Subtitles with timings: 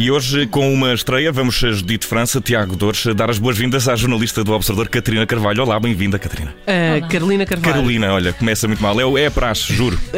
[0.00, 3.94] E hoje, com uma estreia, vamos a Judite França, Tiago Dores, dar as boas-vindas à
[3.94, 5.62] jornalista do Observador, Catarina Carvalho.
[5.62, 6.54] Olá, bem-vinda, Catarina.
[6.62, 7.70] Uh, Carolina Carvalho.
[7.74, 8.98] Carolina, olha, começa muito mal.
[8.98, 10.00] É, é a praxe, juro.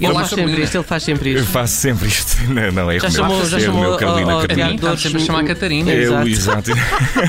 [0.00, 1.50] Ele faz sempre isto, ele faz sempre Eu isto.
[1.50, 2.36] faço sempre isto.
[2.52, 4.32] Não, não, é Já chamou, eu, já é o chamou meu Carolina.
[4.32, 4.68] ao- ao Carolina.
[4.78, 5.92] Tiago Está sempre a chamar a Catarina.
[5.92, 6.70] É o Exato.
[6.70, 6.72] exato.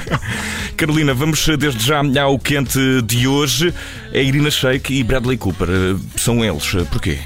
[0.78, 3.74] Carolina, vamos desde já ao quente de hoje.
[4.14, 5.68] É Irina Shayk e Bradley Cooper.
[5.68, 6.72] Eh, São eles.
[6.92, 7.18] Porquê?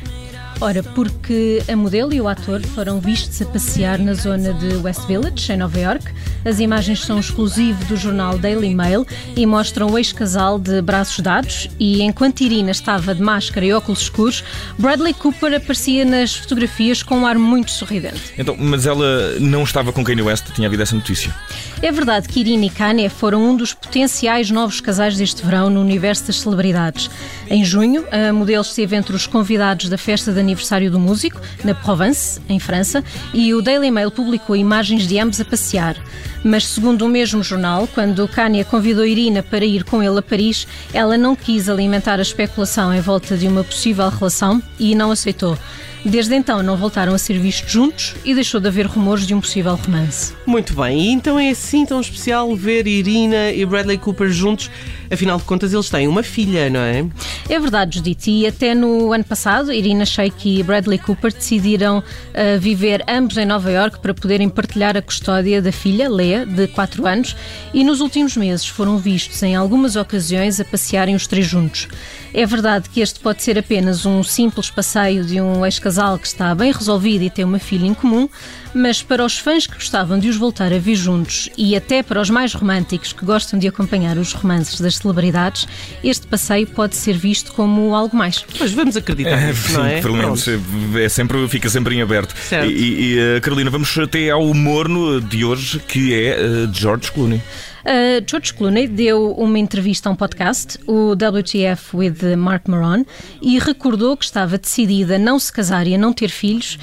[0.64, 5.08] Ora, porque a modelo e o ator foram vistos a passear na zona de West
[5.08, 6.06] Village, em Nova York.
[6.46, 9.04] As imagens são exclusivo do jornal Daily Mail
[9.36, 11.68] e mostram o ex-casal de braços dados.
[11.80, 14.44] E enquanto Irina estava de máscara e óculos escuros,
[14.77, 18.22] Bradley Cooper aparecia nas fotografias com um ar muito sorridente.
[18.38, 21.35] Então, mas ela não estava com Kanye West, tinha havido essa notícia.
[21.82, 25.82] É verdade que Irina e Kanye foram um dos potenciais novos casais deste verão no
[25.82, 27.10] universo das celebridades.
[27.50, 30.51] Em junho, a modelo esteve entre os convidados da festa de aniversário
[30.90, 35.46] do músico, na Provence, em França, e o Daily Mail publicou imagens de ambos a
[35.46, 35.96] passear.
[36.44, 40.68] Mas, segundo o mesmo jornal, quando Kanye convidou Irina para ir com ele a Paris,
[40.94, 45.57] ela não quis alimentar a especulação em volta de uma possível relação e não aceitou.
[46.04, 49.40] Desde então não voltaram a ser vistos juntos e deixou de haver rumores de um
[49.40, 50.34] possível romance.
[50.48, 54.72] Muito bem, e então é assim tão especial ver Irina e Bradley Cooper juntos.
[55.12, 57.05] Afinal de contas, eles têm uma filha, não é?
[57.49, 58.27] É verdade, Judith.
[58.27, 62.01] E até no ano passado, Irina Shayk e Bradley Cooper decidiram
[62.34, 66.67] ah, viver ambos em Nova York para poderem partilhar a custódia da filha, Lea, de
[66.67, 67.35] 4 anos,
[67.73, 71.89] e nos últimos meses foram vistos em algumas ocasiões a passearem os três juntos.
[72.34, 76.55] É verdade que este pode ser apenas um simples passeio de um ex-casal que está
[76.55, 78.29] bem resolvido e tem uma filha em comum,
[78.73, 82.21] mas para os fãs que gostavam de os voltar a ver juntos e até para
[82.21, 85.67] os mais românticos que gostam de acompanhar os romances das celebridades,
[86.03, 88.44] este passeio pode ser visto como algo mais.
[88.59, 90.01] Mas vamos acreditar nisso, não é?
[90.01, 92.35] pelo menos é sempre, fica sempre em aberto.
[92.38, 92.69] Certo.
[92.69, 97.41] E, e, eh, Carolina, vamos até ao morno de hoje, que é eh, George Clooney.
[97.84, 103.03] Uh, George Clooney deu uma entrevista a um podcast, o WTF with Mark Maron,
[103.41, 106.78] e recordou que estava decidida a não se casar e a não ter filhos,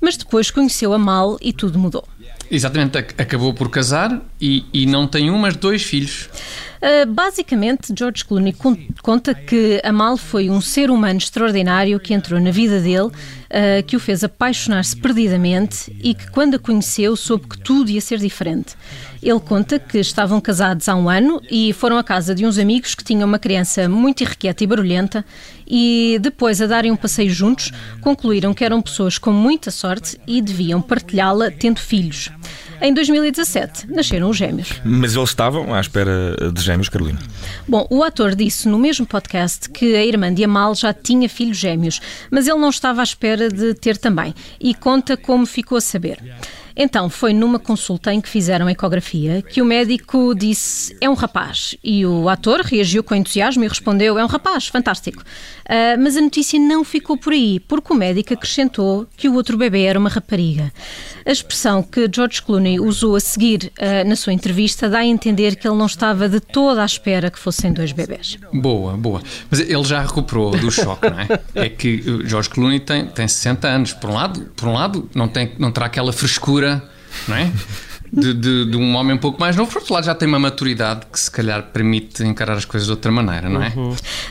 [0.00, 2.06] mas depois conheceu a Mal e tudo mudou.
[2.48, 6.28] Exatamente, ac- acabou por casar e, e não tem um, mas dois filhos.
[6.84, 12.38] Uh, basicamente, George Clooney con- conta que Amal foi um ser humano extraordinário que entrou
[12.38, 17.48] na vida dele, uh, que o fez apaixonar-se perdidamente e que, quando a conheceu, soube
[17.48, 18.74] que tudo ia ser diferente.
[19.22, 22.94] Ele conta que estavam casados há um ano e foram à casa de uns amigos
[22.94, 25.24] que tinham uma criança muito irrequieta e barulhenta
[25.66, 30.42] e, depois a darem um passeio juntos, concluíram que eram pessoas com muita sorte e
[30.42, 32.30] deviam partilhá-la tendo filhos.
[32.84, 34.68] Em 2017, nasceram os gêmeos.
[34.84, 37.18] Mas eles estavam à espera de gêmeos, Carolina.
[37.66, 41.56] Bom, o ator disse no mesmo podcast que a irmã de Amal já tinha filhos
[41.56, 41.98] gêmeos,
[42.30, 46.18] mas ele não estava à espera de ter também e conta como ficou a saber.
[46.76, 51.76] Então, foi numa consulta em que fizeram ecografia que o médico disse é um rapaz
[51.82, 55.22] e o ator reagiu com entusiasmo e respondeu é um rapaz, fantástico.
[55.68, 59.56] Ah, mas a notícia não ficou por aí, porque o médico acrescentou que o outro
[59.56, 60.72] bebê era uma rapariga.
[61.26, 65.56] A expressão que George Clooney usou a seguir ah, na sua entrevista dá a entender
[65.56, 68.36] que ele não estava de toda à espera que fossem dois bebés.
[68.52, 69.22] Boa, boa.
[69.50, 71.28] Mas ele já recuperou do choque, não é?
[71.54, 73.92] É que o George Clooney tem, tem 60 anos.
[73.92, 76.63] Por um lado, por um lado não, tem, não terá aquela frescura,
[77.28, 77.50] não é?
[78.12, 80.38] De, de, de um homem um pouco mais novo, por outro lado já tem uma
[80.38, 83.72] maturidade que se calhar permite encarar as coisas de outra maneira, não é?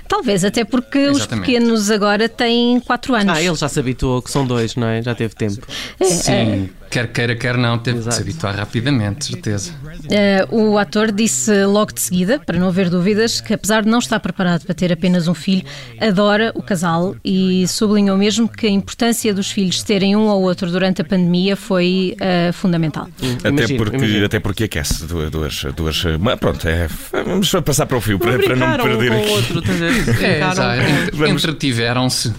[0.07, 1.45] Talvez, até porque os Exatamente.
[1.45, 3.37] pequenos agora têm 4 anos.
[3.37, 5.01] Ah, ele já se habituou que são dois, não é?
[5.01, 5.67] Já teve tempo.
[6.01, 8.21] Sim, quer queira, quer não, teve de se Exato.
[8.23, 9.71] habituar rapidamente, certeza.
[10.11, 13.99] Eh, o ator disse logo de seguida, para não haver dúvidas, que apesar de não
[13.99, 15.63] estar preparado para ter apenas um filho,
[15.99, 20.69] adora o casal e sublinhou mesmo que a importância dos filhos terem um ou outro
[20.69, 23.07] durante a pandemia foi eh, fundamental.
[23.39, 24.25] Até, Imagino, porque, imagino.
[24.25, 25.31] até porque aquece duas.
[25.31, 26.87] duas, duas mas pronto, é,
[27.25, 29.29] vamos passar para o fio para, Não para não me um perder o aqui.
[29.31, 29.63] outro?
[30.23, 31.15] É, exato.
[31.17, 32.33] Vamos- Entretiveram-se.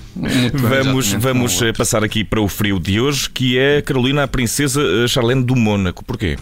[0.53, 4.83] Vamos, vamos eh, passar aqui para o frio de hoje, que é Carolina, a princesa
[4.83, 6.05] eh, Charlene do Mônaco.
[6.05, 6.37] Porquê?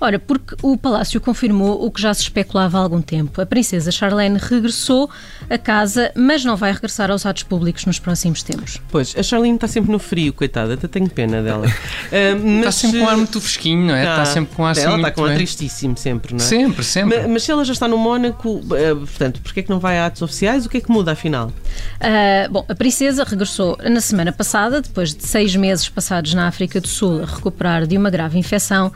[0.00, 3.40] Ora, porque o Palácio confirmou o que já se especulava há algum tempo.
[3.40, 5.10] A princesa Charlene regressou
[5.50, 8.78] a casa, mas não vai regressar aos atos públicos nos próximos tempos.
[8.90, 11.66] Pois, a Charlene está sempre no frio, coitada, até tenho pena dela.
[12.08, 14.00] Uh, mas, está sempre com um ar muito fresquinho, não é?
[14.00, 16.40] Está, está sempre com um ar assim Ela está com um ar tristíssimo sempre, não
[16.40, 16.42] é?
[16.42, 17.18] Sempre, sempre.
[17.18, 19.98] Mas, mas, se ela já está no Mónaco, uh, portanto, porquê é que não vai
[19.98, 20.64] a atos oficiais?
[20.64, 21.48] O que é que muda afinal?
[21.48, 26.80] Uh, bom, a princesa regressou na semana passada, depois de seis meses passados na África
[26.80, 28.92] do Sul a recuperar de uma grave infecção,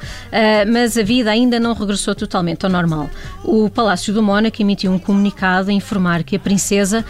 [0.72, 3.10] mas a vida ainda não regressou totalmente ao normal.
[3.44, 7.04] O Palácio do Mónaco emitiu um comunicado a informar que a princesa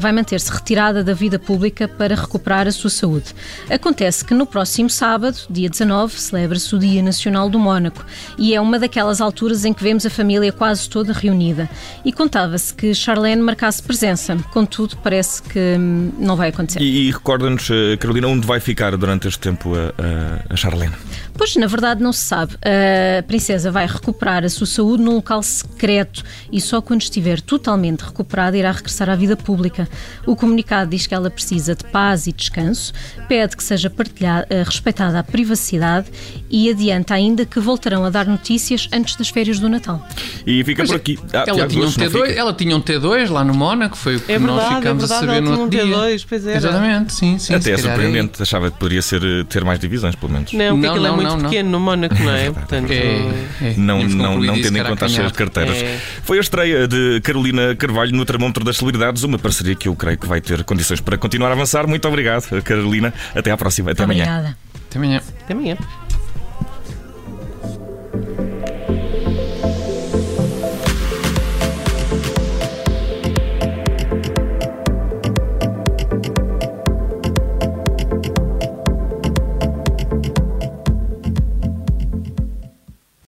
[0.00, 3.34] vai manter-se retirada da vida pública para recuperar a sua saúde.
[3.70, 8.04] Acontece que no próximo sábado, dia 19, celebra-se o Dia Nacional do Mónaco
[8.38, 11.68] e é uma daquelas alturas em que vemos a família quase toda reunida.
[12.04, 16.80] E contava-se que Charlene marcasse presença, contudo, parece que hum, não vai acontecer.
[16.80, 20.94] E, e recorda-nos, eh, Carolina, onde vai ficar durante este tempo a, a Charlene?
[21.36, 22.54] Pois, na verdade, não se sabe.
[23.18, 28.00] A princesa vai recuperar a sua saúde num local secreto e só quando estiver totalmente
[28.02, 29.88] recuperada irá regressar à vida pública.
[30.26, 32.92] O comunicado diz que ela precisa de paz e descanso,
[33.28, 36.06] pede que seja partilhada, eh, respeitada a privacidade
[36.50, 40.06] e adianta ainda que voltarão a dar notícias antes das férias do Natal.
[40.46, 41.18] E fica Pois por é, aqui.
[41.32, 42.32] Ah, ela, tinha um Luz, não T2, fica.
[42.32, 45.02] ela tinha um T2 lá no Mónaco, foi o que É nós verdade, é ficámos
[45.02, 46.16] verdade, a saber ela no tinha um outro dia.
[46.18, 46.56] T2, pois era.
[46.56, 47.54] Exatamente, sim, sim.
[47.54, 50.52] Até é calhar surpreendente, achava que poderia ser, eh, ter mais divisões, pelo menos.
[50.52, 51.50] Não, porque Não, é não, muito não, não.
[51.50, 52.50] pequeno no Mónaco, não é?
[52.50, 55.76] Portanto, É, é, Não, não, não tendo em conta as suas carteiras.
[55.76, 55.98] É.
[56.22, 60.18] Foi a estreia de Carolina Carvalho no Termómetro das Celebridades, uma parceria que eu creio
[60.18, 61.86] que vai ter condições para continuar a avançar.
[61.86, 63.12] Muito obrigado, Carolina.
[63.34, 63.92] Até à próxima.
[63.92, 64.24] Até amanhã.
[64.24, 64.56] Obrigada.
[64.88, 65.22] Até amanhã.
[65.44, 65.76] Até amanhã.